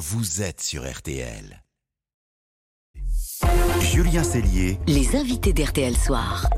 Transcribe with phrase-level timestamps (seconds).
[0.00, 1.62] vous êtes sur RTL.
[3.82, 6.48] Julien Cellier, Les invités d'RTL Soir.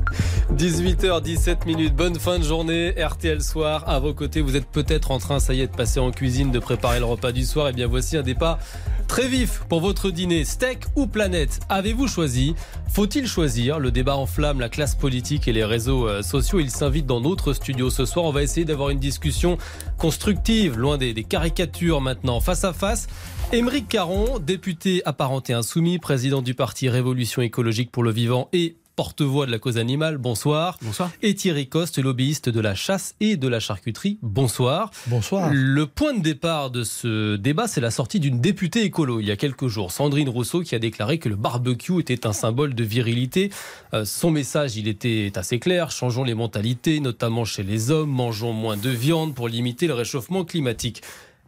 [0.55, 3.83] 18h17 minutes, bonne fin de journée, RTL Soir.
[3.87, 6.51] À vos côtés, vous êtes peut-être en train, ça y est, de passer en cuisine,
[6.51, 7.69] de préparer le repas du soir.
[7.69, 8.59] Et bien voici un départ
[9.07, 10.45] très vif pour votre dîner.
[10.45, 12.53] Steak ou planète Avez-vous choisi?
[12.87, 13.79] Faut-il choisir?
[13.79, 16.59] Le débat enflamme la classe politique et les réseaux euh, sociaux.
[16.59, 18.25] Il s'invite dans notre studio ce soir.
[18.25, 19.57] On va essayer d'avoir une discussion
[19.97, 23.07] constructive, loin des, des caricatures maintenant, face à face.
[23.51, 29.45] Émeric Caron, député apparenté insoumis, président du parti Révolution écologique pour le vivant et porte-voix
[29.45, 30.77] de la cause animale, bonsoir.
[30.81, 31.11] Bonsoir.
[31.21, 34.91] Et Thierry Coste, lobbyiste de la chasse et de la charcuterie, bonsoir.
[35.07, 35.49] Bonsoir.
[35.51, 39.31] Le point de départ de ce débat, c'est la sortie d'une députée écolo il y
[39.31, 42.83] a quelques jours, Sandrine Rousseau, qui a déclaré que le barbecue était un symbole de
[42.83, 43.49] virilité.
[43.93, 48.53] Euh, son message, il était assez clair, changeons les mentalités, notamment chez les hommes, mangeons
[48.53, 51.01] moins de viande pour limiter le réchauffement climatique.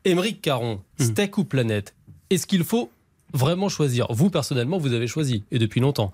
[0.03, 1.93] Émeric Caron, steak ou planète?
[2.29, 2.89] Est-ce qu'il faut
[3.33, 4.07] vraiment choisir?
[4.09, 6.11] Vous, personnellement, vous avez choisi, et depuis longtemps.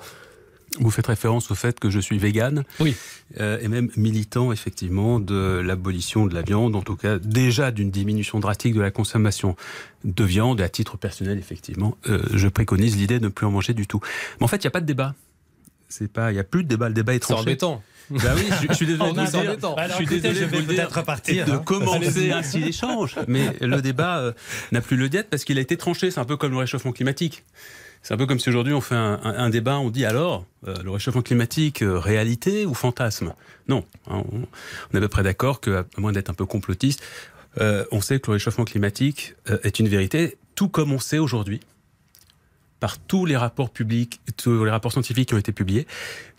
[0.80, 2.96] Vous faites référence au fait que je suis vegan Oui.
[3.40, 7.92] euh, et même militant effectivement de l'abolition de la viande, en tout cas déjà d'une
[7.92, 9.56] diminution drastique de la consommation
[10.06, 10.62] de viande.
[10.62, 13.86] Et à titre personnel, effectivement, euh, je préconise l'idée de ne plus en manger du
[13.86, 14.00] tout.
[14.40, 15.14] Mais en fait, il n'y a pas de débat.
[15.90, 16.88] C'est pas, il n'y a plus de débat.
[16.88, 17.42] Le débat est C'est tranché.
[17.42, 17.84] embêtant.
[18.10, 19.40] Bah oui, je, je suis désolé de vous dire.
[19.42, 19.76] embêtant.
[19.90, 21.62] Je suis désolé je de vais peut-être repartir, et de hein.
[21.66, 23.18] commencer ainsi l'échange.
[23.28, 24.32] Mais le débat euh,
[24.72, 26.12] n'a plus le diète parce qu'il a été tranché.
[26.12, 27.44] C'est un peu comme le réchauffement climatique.
[28.04, 30.90] C'est un peu comme si aujourd'hui on fait un, débat, on dit alors, euh, le
[30.90, 33.34] réchauffement climatique, euh, réalité ou fantasme?
[33.68, 34.42] Non, hein, on,
[34.96, 37.04] est à peu près d'accord que, à moins d'être un peu complotiste,
[37.60, 41.60] euh, on sait que le réchauffement climatique est une vérité, tout comme on sait aujourd'hui,
[42.82, 45.88] par tous les rapports publics, tous les rapports scientifiques qui ont été publiés,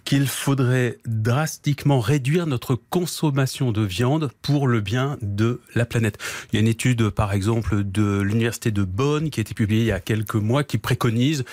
[0.04, 6.18] qu'il faudrait drastiquement réduire notre consommation de viande pour le bien de la planète.
[6.52, 9.82] Il y a une étude, par exemple, de l'université de Bonn qui a été publiée
[9.82, 11.44] il y a quelques mois qui préconise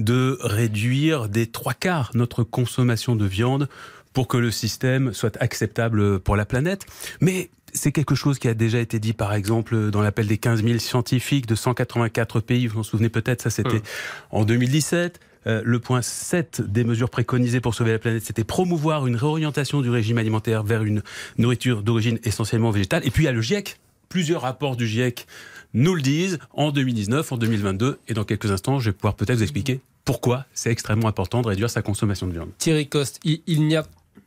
[0.00, 3.68] de réduire des trois quarts notre consommation de viande
[4.12, 6.84] pour que le système soit acceptable pour la planète.
[7.20, 10.62] Mais c'est quelque chose qui a déjà été dit, par exemple, dans l'appel des 15
[10.64, 12.66] 000 scientifiques de 184 pays.
[12.66, 13.82] Vous vous en souvenez peut-être, ça c'était Hum.
[14.30, 15.20] en 2017.
[15.48, 19.80] Euh, le point 7 des mesures préconisées pour sauver la planète, c'était promouvoir une réorientation
[19.80, 21.02] du régime alimentaire vers une
[21.36, 23.02] nourriture d'origine essentiellement végétale.
[23.04, 23.78] Et puis il y a le GIEC.
[24.08, 25.26] Plusieurs rapports du GIEC
[25.74, 27.98] nous le disent en 2019, en 2022.
[28.06, 31.48] Et dans quelques instants, je vais pouvoir peut-être vous expliquer pourquoi c'est extrêmement important de
[31.48, 32.50] réduire sa consommation de viande.
[32.58, 33.84] Thierry Coste, il, il n'y a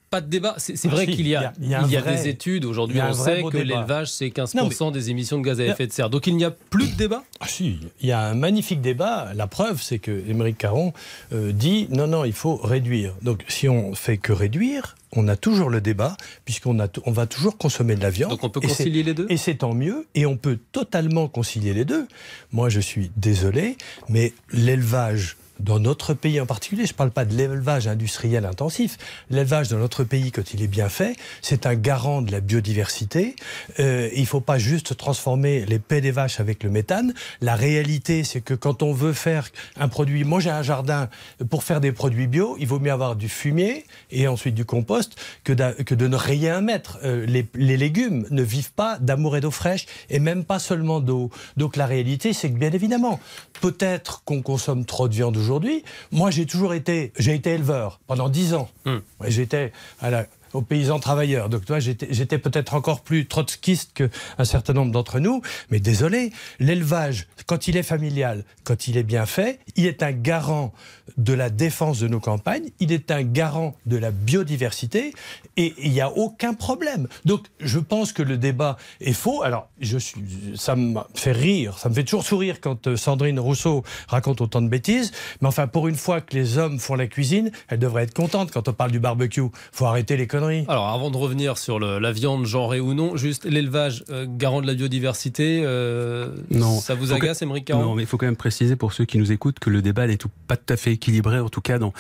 [0.10, 0.56] pas de débat.
[0.58, 2.30] C'est Ah vrai qu'il y a, il y a- il y a un vrai- des
[2.30, 2.66] études.
[2.66, 5.92] Aujourd'hui, on sait que l'élevage, c'est 15% Non, des émissions de gaz à effet de
[5.92, 6.10] serre.
[6.10, 9.32] Donc il n'y a plus de débat Ah si, il y a un magnifique débat.
[9.36, 10.94] La preuve, c'est que Émeric Caron
[11.34, 13.14] euh, dit non, non, il faut réduire.
[13.22, 17.58] Donc si on fait que réduire, on a toujours le débat, puisqu'on on va toujours
[17.58, 18.32] consommer de la viande.
[18.32, 19.28] Donc on peut concilier les deux?
[19.30, 22.06] Et c'est tant mieux, et on peut totalement concilier les deux.
[22.52, 23.78] Moi, je suis désolé,
[24.10, 28.98] mais l'élevage dans notre pays en particulier, je ne parle pas de l'élevage industriel intensif,
[29.30, 33.36] l'élevage dans notre pays, quand il est bien fait, c'est un garant de la biodiversité.
[33.80, 37.14] Euh, il ne faut pas juste transformer les pets des vaches avec le méthane.
[37.42, 41.10] La réalité, c'est que quand on veut faire un produit, moi j'ai un jardin,
[41.50, 45.16] pour faire des produits bio, il vaut mieux avoir du fumier et ensuite du compost
[45.44, 47.00] que, que de ne rien mettre.
[47.04, 51.00] Euh, les, les légumes ne vivent pas d'amour et d'eau fraîche et même pas seulement
[51.00, 51.30] d'eau.
[51.58, 53.20] Donc la réalité, c'est que bien évidemment,
[53.62, 55.84] peut-être qu'on consomme trop de viande aujourd'hui.
[56.12, 58.68] Moi, j'ai toujours été, j'ai été éleveur pendant dix ans.
[58.86, 61.50] Ouais, J'étais à la- aux paysans travailleurs.
[61.50, 65.42] Donc, toi, j'étais peut-être encore plus trotskiste qu'un certain nombre d'entre nous.
[65.70, 70.12] Mais désolé, l'élevage, quand il est familial, quand il est bien fait, il est un
[70.12, 70.74] garant
[71.18, 75.14] de la défense de nos campagnes, il est un garant de la biodiversité
[75.58, 77.08] et il n'y a aucun problème.
[77.26, 79.44] Donc, je pense que le débat est faux.
[79.44, 80.22] Alors, je suis,
[80.56, 84.62] ça me fait rire, ça me fait toujours sourire quand euh, Sandrine Rousseau raconte autant
[84.62, 85.12] de bêtises.
[85.42, 88.52] Mais enfin, pour une fois que les hommes font la cuisine, elle devrait être contente
[88.52, 89.44] quand on parle du barbecue.
[89.72, 90.45] faut arrêter les conneries.
[90.68, 94.62] Alors, avant de revenir sur le- la viande genrée ou non, juste l'élevage euh, garant
[94.62, 96.80] de la biodiversité, euh, Non.
[96.80, 98.94] ça vous Faut que- agace, Émeric Caron Non, mais il faut quand même préciser pour
[98.94, 101.50] ceux qui nous écoutent que le débat n'est tout, pas tout à fait équilibré, en
[101.50, 101.94] tout cas dans,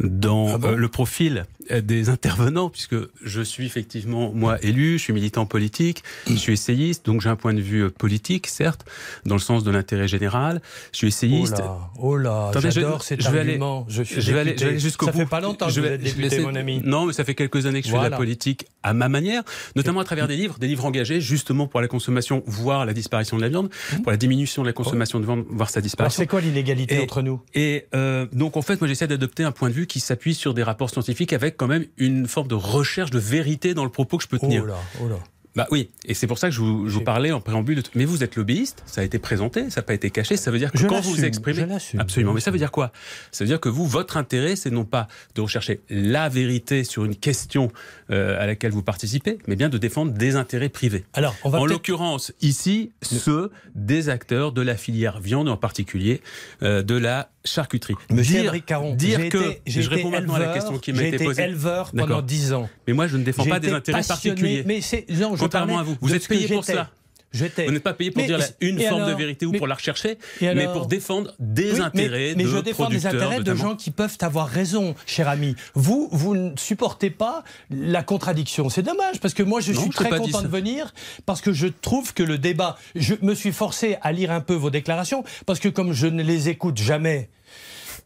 [0.00, 5.04] dans Ah bon euh, le profil des intervenants, puisque je suis effectivement, moi, élu, je
[5.04, 8.84] suis militant politique, je suis essayiste, donc j'ai un point de vue politique, certes,
[9.26, 10.60] dans le sens de l'intérêt général.
[10.90, 11.58] Je suis Oh essayiste.
[11.58, 13.86] là, oh là, Attendez, je- j'adore cet je vais aller- argument.
[13.88, 14.58] je suis je vais aller, député.
[14.60, 15.18] je vais aller jusqu'au Ça bout.
[15.20, 16.80] fait pas longtemps que Je vous vais- êtes je vais député, laisser- mon ami.
[16.84, 18.10] Non, mais ça fait quelques années que je fais de Voilà.
[18.10, 19.42] la politique à ma manière,
[19.76, 23.36] notamment à travers des livres, des livres engagés justement pour la consommation, voire la disparition
[23.36, 23.70] de la viande,
[24.02, 26.20] pour la diminution de la consommation de viande, voire sa Alors, disparition.
[26.20, 27.40] c'est quoi l'inégalité Et- entre nous?
[27.54, 30.52] Et euh, donc en fait, moi j'essaie d'adopter un point de vue qui s'appuie sur
[30.54, 34.16] des rapports scientifiques avec quand même une forme de recherche de vérité dans le propos
[34.18, 34.62] que je peux tenir.
[34.64, 35.16] Oh là, oh là.
[35.54, 37.82] Bah oui, et c'est pour ça que je vous, je vous parlais en préambule.
[37.82, 37.88] De...
[37.94, 40.36] Mais vous êtes lobbyiste, ça a été présenté, ça n'a pas été caché.
[40.36, 42.32] Ça veut dire que Je quand vous l'assume, exprimez, je absolument.
[42.32, 42.90] Mais ça veut dire quoi?
[43.32, 47.04] Ça veut dire que vous, votre intérêt, c'est non pas de rechercher la vérité sur
[47.04, 47.70] une question
[48.10, 51.04] euh, à laquelle vous participez, mais bien de défendre des intérêts privés.
[51.12, 56.22] Alors, on va En l'occurrence, ici, ceux des acteurs de la filière viande, en particulier
[56.62, 57.94] euh, de la charcuterie.
[58.10, 60.92] Monsieur dire, Caron, dire j'ai que été- j'ai je réponds maintenant à la question qui
[60.92, 61.42] m'a j'ai été posée.
[61.42, 62.22] éleveur pendant D'accord.
[62.22, 62.68] 10 ans.
[62.86, 64.62] Mais moi, je ne défends J'ai pas des intérêts particuliers.
[64.66, 66.90] Mais c'est non, je Contrairement à vous, vous êtes payé pour cela.
[67.32, 67.64] J'étais.
[67.66, 69.66] Vous n'êtes pas payé pour Mais- dire la- une forme de vérité ou Mais- pour
[69.66, 73.54] la rechercher, mais pour défendre des Oui, intérêts mais, de je défends des intérêts de
[73.54, 75.56] gens qui peuvent avoir raison, cher ami.
[75.74, 78.68] Vous, vous ne supportez pas la contradiction.
[78.68, 80.92] C'est dommage parce que moi, je Non, suis je très content de venir
[81.26, 82.76] parce que je trouve que le débat.
[82.94, 86.22] Je me suis forcé à lire un peu vos déclarations parce que comme je ne
[86.22, 87.30] les écoute jamais.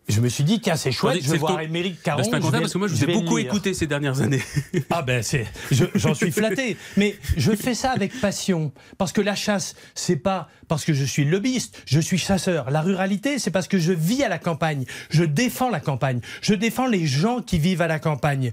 [0.09, 2.23] Je me suis dit, tiens, c'est chouette, je vais voir Émeric Caron.
[2.23, 4.41] c'est je incroyable vais- parce que moi je vous ai beaucoup écouté ces dernières années.
[4.91, 6.77] Ah ben c'est, je- j'en suis flatté.
[6.97, 11.05] Mais je fais ça avec passion parce que la chasse, c'est pas parce que je
[11.05, 12.71] suis lobbyiste, je suis chasseur.
[12.71, 14.85] La ruralité, c'est parce que je vis à la campagne.
[15.11, 16.21] Je défends la campagne.
[16.41, 18.53] Je défends les gens qui vivent à la campagne.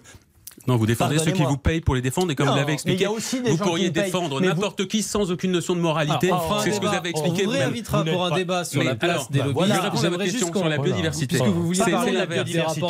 [0.68, 2.74] Non, vous défendez ceux qui vous payent pour les défendre et comme Non, vous l'avez
[2.74, 6.32] expliqué, vous pourriez qui défendre vous- n'importe qui sans aucune notion de moralité.
[6.32, 7.62] On fera c'est ce que vous avez On expliqué vous vous-même.
[7.64, 9.58] réinvitera Vous pour un pas- débat sur Mais la place alors, des bah, lobbyistes.
[9.68, 11.28] voilà, je réponds à votre J'aimerais question juste sur la biodiversité.
[11.28, 12.26] Puisque vous vouliez parler c'est de la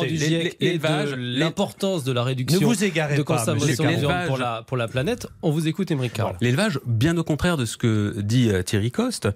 [0.06, 3.84] du GIEC et de les- l'importance de la réduction Ne vous égarez de pas, consommation
[4.28, 6.20] pour la, pour la planète, on vous écoute, Émeric.
[6.40, 9.28] L'élevage, bien au contraire de ce que dit euh, Thierry Coste,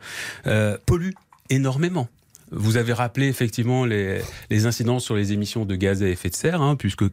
[0.47, 1.11] euh, pollue
[1.51, 2.09] énormément.
[2.51, 6.35] Vous avez rappelé effectivement les, les incidences sur les émissions de gaz à effet de
[6.35, 7.05] serre, hein, puisque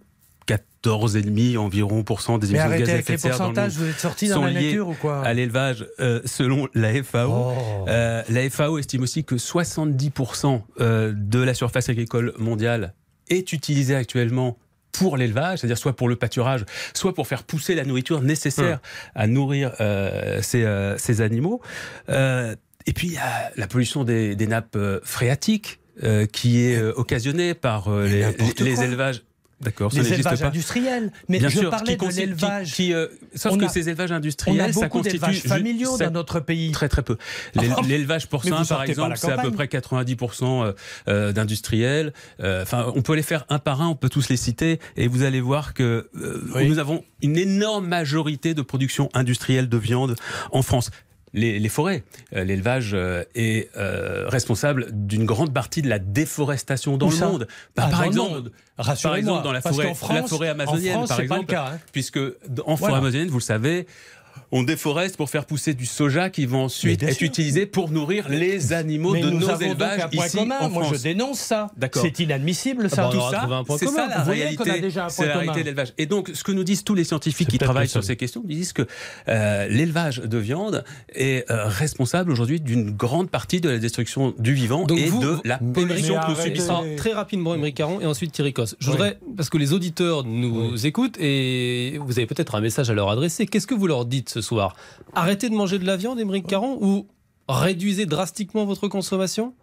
[0.86, 3.70] 14,5 environ pour cent des émissions de gaz à effet de serre dans le monde
[3.70, 7.04] Vous êtes sortis dans sont la liées nature ou quoi à l'élevage euh, selon la
[7.04, 7.32] FAO.
[7.32, 7.86] Oh.
[7.88, 12.94] Euh, la FAO estime aussi que 70% euh, de la surface agricole mondiale
[13.30, 14.58] est utilisée actuellement
[14.92, 18.80] pour l'élevage, c'est-à-dire soit pour le pâturage, soit pour faire pousser la nourriture nécessaire
[19.14, 19.74] à nourrir
[20.42, 21.62] ces, ces animaux.
[22.08, 26.92] Et puis il y a la pollution des, des nappes phréatiques euh, qui est euh,
[26.98, 29.24] occasionnée par euh, les, élevages.
[29.62, 30.48] D'accord, ça Les élevages pas.
[30.48, 31.12] industriels.
[31.30, 32.68] Mais Bien je sûr, parlais qui de l'élevage.
[32.68, 35.48] qui- qui, euh, sauf On que a- ces élevages On industriels, a ça beaucoup constitue
[35.48, 36.72] familiaux dans notre pays.
[36.72, 37.18] Très très peu.
[37.56, 40.74] L'é- L'élevage porcin, par exemple, c'est à peu près 90% euh,
[41.08, 42.14] euh, d'industriels.
[42.42, 45.08] Euh, Enfin, on peut les faire un par un, on peut tous les citer, et
[45.08, 46.10] vous allez voir que
[46.56, 46.68] Oui.
[46.68, 50.16] nous avons une énorme majorité de production industrielle de viande
[50.52, 50.92] en France.
[51.36, 52.04] Les, les forêts,
[52.34, 57.18] euh, l'élevage euh, est euh, responsable d'une grande partie de la déforestation dans Où le
[57.18, 57.48] monde.
[57.76, 58.52] Bah, Ah, par dans le exemple, monde.
[59.04, 61.42] par exemple, dans la forêt, France- la forêt amazonienne, en France, par c'est pas le
[61.42, 61.80] exemple, cas, hein.
[61.92, 62.98] puisque en forêt Voilà.
[62.98, 63.86] amazonienne, vous le savez,
[64.58, 67.28] on déforeste pour faire pousser du soja qui va ensuite être sûr.
[67.28, 70.38] utilisé pour nourrir les animaux Mais de nous nos avons donc élevages un point ici
[70.38, 70.56] commun.
[70.62, 70.98] en Moi, France.
[70.98, 71.72] je dénonce ça.
[71.78, 72.02] D'accord.
[72.04, 73.02] C'est inadmissible, Ah ça.
[73.04, 73.78] bah, on Tout ça.
[73.78, 74.82] C'est ça la Vous voyez qu'on a réalité.
[74.82, 75.94] déjà un C'est la réalité de l'élevage.
[75.98, 78.44] Et donc, ce que nous disent tous les scientifiques qui travaillent le sur ces questions,
[78.48, 78.88] ils disent que
[79.28, 84.54] euh, l'élevage de viande est euh, responsable aujourd'hui d'une grande partie de la destruction du
[84.54, 86.84] vivant Donc et vous- de la pollution que nous subissons.
[86.98, 88.66] Très rapidement, Émeric Caron et ensuite Thierry Cos.
[88.80, 88.92] Je Oui.
[88.94, 93.10] voudrais, parce que les auditeurs nous écoutent et vous avez peut-être un message à leur
[93.10, 93.46] adresser.
[93.48, 94.76] Qu'est-ce que vous leur dites ce soir
[95.14, 97.08] Arrêtez de manger de la viande, Émeric Caron, ou
[97.50, 99.54] réduisez drastiquement votre consommation?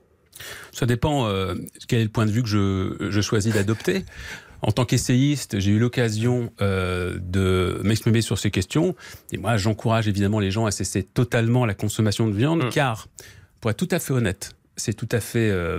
[0.72, 1.54] Ça dépend euh,
[1.88, 4.04] quel est le point de vue que je, je choisis d'adopter.
[4.62, 8.94] En tant qu'essayiste, j'ai eu l'occasion euh, de m'exprimer sur ces questions.
[9.32, 12.68] Et moi, j'encourage évidemment les gens à cesser totalement la consommation de viande, Mm.
[12.70, 13.08] car,
[13.60, 15.78] pour être tout à fait honnête, c'est tout à fait euh,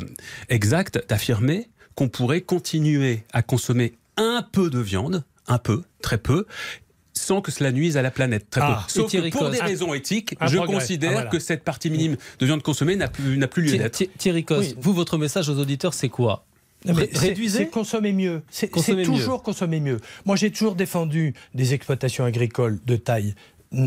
[0.49, 6.45] exact d'affirmer qu'on pourrait continuer à consommer un peu de viande, un peu, très peu,
[7.13, 8.47] sans que cela nuise à la planète.
[8.49, 8.91] Très Ah, peu.
[9.01, 9.53] Sauf que pour Coste.
[9.53, 10.75] des raisons éthiques, Un je progrès.
[10.75, 11.29] considère Ah, voilà.
[11.29, 13.91] que cette partie minime de viande consommée n'a plus, n'a plus lieu d'être.
[13.97, 14.75] Thi- Thierry Cos, Oui.
[14.79, 16.45] vous, votre message aux auditeurs, c'est quoi?
[16.85, 18.41] Ré- réduisez C'est consommer mieux.
[18.49, 20.01] C'est Consommer c'est toujours consommer mieux.
[20.25, 23.35] Moi, j'ai toujours défendu des exploitations agricoles de taille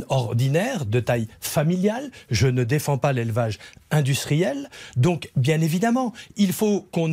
[0.09, 2.11] ordinaire, de taille familiale.
[2.31, 3.59] Je ne défends pas l'élevage
[3.91, 4.69] industriel.
[4.97, 7.13] Donc, bien évidemment, il faut qu'on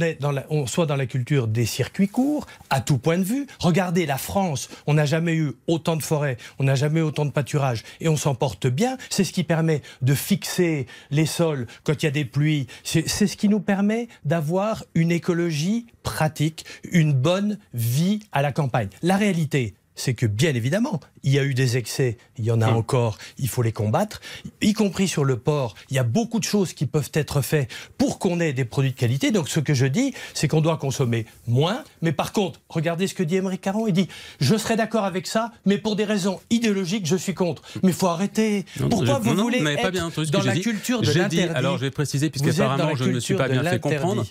[0.66, 3.48] soit dans la culture des circuits courts, à tout point de vue.
[3.60, 7.26] Regardez la France, on n'a jamais eu autant de forêts, on n'a jamais eu autant
[7.26, 8.98] de pâturage, et on s'en porte bien.
[9.10, 12.68] C'est ce qui permet de fixer les sols quand il y a des pluies.
[12.84, 18.90] C'est ce qui nous permet d'avoir une écologie pratique, une bonne vie à la campagne.
[19.02, 22.62] La réalité, c'est que bien évidemment, il y a eu des excès, il y en
[22.62, 24.22] a encore, il faut les combattre,
[24.62, 25.76] y compris sur le porc.
[25.90, 28.92] Il y a beaucoup de choses qui peuvent être faites pour qu'on ait des produits
[28.92, 29.32] de qualité.
[29.32, 31.84] Donc ce que je dis, c'est qu'on doit consommer moins.
[32.02, 33.88] Mais par contre, regardez ce que dit Émeric Caron.
[33.88, 34.08] Il dit,
[34.40, 37.62] je serais d'accord avec ça, mais pour des raisons idéologiques, je suis contre.
[37.84, 38.66] Mais il faut arrêter.
[38.80, 40.62] Non, Pourquoi je- vous non, non, voulez vous n'avez pas être bien dans la dit.
[40.62, 43.64] culture de l'interdit alors je vais préciser, dans puisqu'apparemment je ne me suis pas bien
[43.64, 44.26] fait comprendre.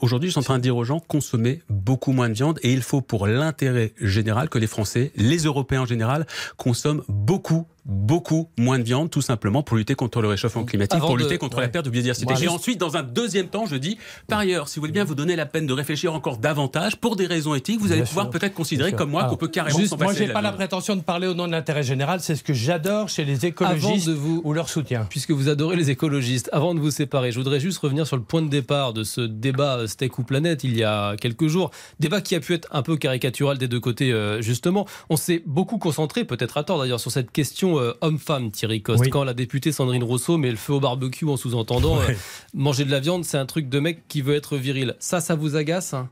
[0.00, 2.72] Aujourd'hui, je suis en train de dire aux gens, consommez beaucoup moins de viande et
[2.72, 6.26] il faut, pour l'intérêt général, que les Français, les Européens en général,
[6.56, 11.16] consomment beaucoup beaucoup moins de viande, tout simplement pour lutter contre le réchauffement climatique, pour
[11.16, 12.34] lutter contre la perte de biodiversité.
[12.42, 15.14] Et ensuite, dans un deuxième temps, je dis, par ailleurs, si vous voulez bien vous
[15.14, 18.54] donner la peine de réfléchir encore davantage, pour des raisons éthiques, vous allez pouvoir peut-être
[18.54, 20.04] considérer comme moi qu'on peut carrément s'en passer.
[20.04, 22.20] Moi, j'ai pas la, prétention de parler au nom de l'intérêt général.
[22.20, 25.06] C'est ce que j'adore chez les écologistes vous, ou leur soutien.
[25.08, 28.22] Puisque vous adorez les écologistes, avant de vous séparer, je voudrais juste revenir sur le
[28.22, 31.70] point de départ de ce débat steak ou planète il y a quelques jours.
[32.00, 34.86] Débat qui a pu être un peu caricatural des deux côtés, euh, justement.
[35.10, 39.08] On s'est beaucoup concentré, peut-être à tort d'ailleurs, sur cette question euh, homme-femme Thierry Coste.
[39.10, 42.12] Quand la députée Sandrine Rousseau met le feu au barbecue en sous-entendant euh,
[42.54, 44.96] manger de la viande, c'est un truc de mec qui veut être viril.
[44.98, 46.08] Ça, ça vous agace hein?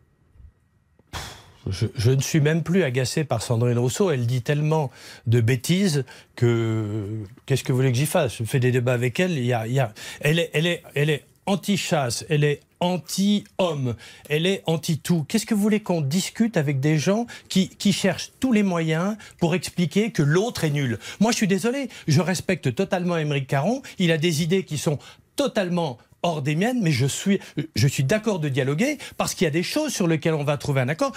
[1.70, 4.10] Je, ne suis même plus agacé par Sandrine Rousseau.
[4.10, 4.90] Elle dit tellement
[5.26, 6.04] de bêtises
[6.36, 7.06] que
[7.46, 8.36] qu'est-ce que vous voulez que j'y fasse?
[8.36, 9.32] Je fais des débats avec elle.
[9.32, 12.26] Il y a, il y a, elle est, elle est, elle est anti-chasse.
[12.28, 13.96] Elle est anti-homme,
[14.28, 15.24] elle est anti-tout.
[15.26, 19.16] Qu'est-ce que vous voulez qu'on discute avec des gens qui, qui cherchent tous les moyens
[19.38, 20.98] pour expliquer que l'autre est nul?
[21.18, 24.98] Moi, je suis désolé, je respecte totalement Émeric Caron, il a des idées qui sont
[25.34, 27.40] totalement hors des miennes, mais je suis,
[27.74, 30.56] je suis d'accord de dialoguer parce qu'il y a des choses sur lesquelles on va
[30.56, 31.12] trouver un accord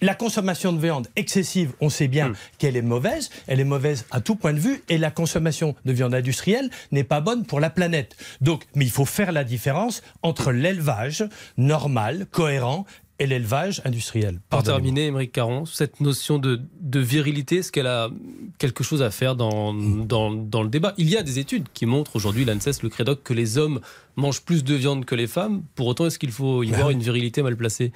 [0.00, 2.34] la consommation de viande excessive, on sait bien hmm.
[2.58, 3.30] qu'elle est mauvaise.
[3.46, 4.82] Elle est mauvaise à tout point de vue.
[4.88, 8.16] Et la consommation de viande industrielle n'est pas bonne pour la planète.
[8.40, 11.24] Donc, mais il faut faire la différence entre l'élevage
[11.56, 12.86] normal, cohérent,
[13.18, 14.40] et l'élevage industriel.
[14.50, 16.58] Pour terminer, Émeric Caron, cette notion de,
[16.98, 18.10] virilité, est-ce qu'elle a
[18.58, 20.94] quelque chose à faire dans, dans, dans, le débat?
[20.98, 23.80] Il y a des études qui montrent aujourd'hui, l'ANSES, le CREDOC, que les hommes
[24.16, 25.62] mangent plus de viande que les femmes.
[25.74, 27.92] Pour autant, est-ce qu'il faut y ben voir une virilité mal placée?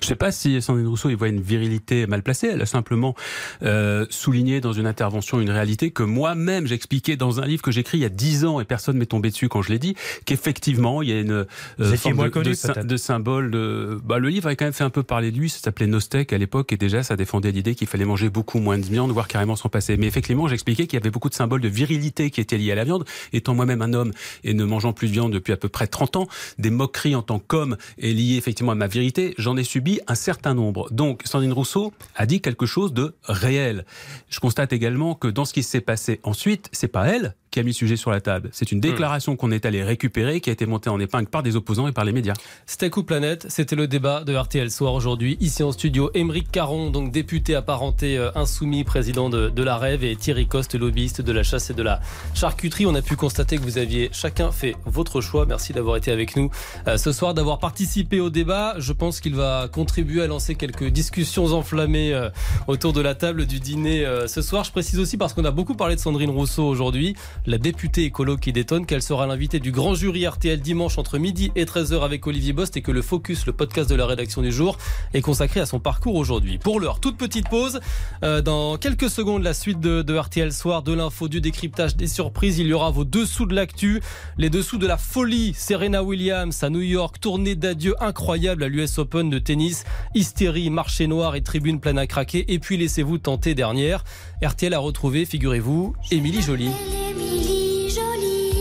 [0.00, 2.48] Je ne sais pas si Sandrine Rousseau y voit une virilité mal placée.
[2.48, 3.14] Elle a simplement
[3.62, 7.98] euh, souligné dans une intervention une réalité que moi-même j'expliquais dans un livre que j'écris
[7.98, 11.02] il y a dix ans et personne m'est tombé dessus quand je l'ai dit, qu'effectivement
[11.02, 11.46] il y a une
[11.80, 13.50] euh, forme de, de, symbole.
[13.50, 13.98] De...
[14.04, 15.48] Bah, le livre avait quand même fait un peu parler de lui.
[15.48, 18.78] Ça s'appelait Nostek à l'époque et déjà ça défendait l'idée qu'il fallait manger beaucoup moins
[18.78, 19.96] de viande, voire carrément s'en passer.
[19.96, 22.74] Mais effectivement, j'expliquais qu'il y avait beaucoup de symboles de virilité qui étaient liés à
[22.76, 23.04] la viande.
[23.32, 24.12] Étant moi-même un homme
[24.42, 27.22] et ne mangeant plus de viande depuis à peu près 30 ans, des moqueries en
[27.22, 29.23] tant qu'homme est liées effectivement à ma virilité.
[29.38, 30.90] J'en ai subi un certain nombre.
[30.90, 33.84] Donc, Sandrine Rousseau a dit quelque chose de réel.
[34.28, 37.62] Je constate également que dans ce qui s'est passé ensuite, c'est pas elle qui a
[37.62, 38.48] mis le sujet sur la table.
[38.52, 38.90] C'est une hmm.
[38.90, 41.92] déclaration qu'on est allé récupérer, qui a été montée en épingle par des opposants et
[41.92, 42.34] par les médias.
[42.66, 45.36] Steak ou Planète, c'était le débat de RTL Soir aujourd'hui.
[45.40, 50.02] Ici en studio, Émeric Caron, donc député apparenté euh, insoumis, président de, de, la Rêve,
[50.02, 52.00] et Thierry Coste, lobbyiste de la chasse et de la
[52.34, 52.86] charcuterie.
[52.86, 55.46] On a pu constater que vous aviez chacun fait votre choix.
[55.46, 56.50] Merci d'avoir été avec nous
[56.88, 58.74] euh, ce soir, d'avoir participé au débat.
[58.78, 62.30] Je pense qu'il va contribuer à lancer quelques discussions enflammées euh,
[62.66, 64.64] autour de la table du dîner ce soir.
[64.64, 67.14] Je précise aussi parce qu'on a beaucoup parlé de Sandrine Rousseau aujourd'hui
[67.46, 71.52] la députée écolo qui détonne, qu'elle sera l'invitée du grand jury RTL dimanche entre midi
[71.56, 74.50] et 13h avec Olivier Bost et que le Focus, le podcast de la rédaction du
[74.50, 74.78] jour,
[75.12, 76.58] est consacré à son parcours aujourd'hui.
[76.58, 77.80] Pour l'heure, toute petite pause.
[78.22, 82.58] Euh, dans quelques secondes, la suite de, RTL Soir, de l'info, du décryptage, des surprises.
[82.58, 84.00] Il y aura vos dessous de l'actu,
[84.38, 85.52] les dessous de la folie.
[85.54, 89.84] Serena Williams à New York, tournée d'adieu incroyable à l'US Open de tennis,
[90.14, 92.52] hystérie, marché noir et tribune pleine à craquer.
[92.52, 94.04] Et puis laissez-vous tenter dernière.
[94.42, 96.70] RTL a retrouvé, figurez-vous, Émilie Jolie.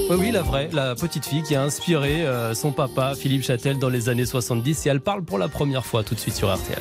[0.09, 3.79] Oui, oui, la vraie, la petite fille qui a inspiré euh, son papa, Philippe Châtel,
[3.79, 4.85] dans les années 70.
[4.85, 6.79] Et elle parle pour la première fois tout de suite sur RTL.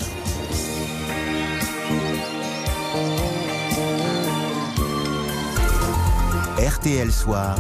[6.59, 7.57] RTL Soir.